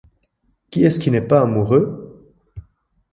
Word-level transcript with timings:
Qui 0.71 0.83
est-ce 0.83 0.99
qui 0.99 1.11
n'est 1.11 1.27
pas 1.27 1.41
amoureux? 1.41 2.25